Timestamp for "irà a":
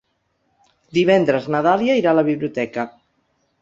2.03-2.23